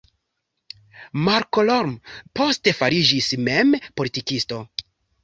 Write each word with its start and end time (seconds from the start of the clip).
Malcolm 1.27 1.93
poste 2.39 2.73
fariĝis 2.79 3.29
mem 3.49 3.77
politikisto. 4.03 4.59